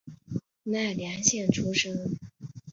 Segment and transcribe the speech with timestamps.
[0.63, 2.17] 奈良县出身。